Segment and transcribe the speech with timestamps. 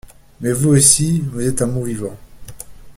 [0.39, 2.17] Mais vous aussi, vous êtes un bon vivant.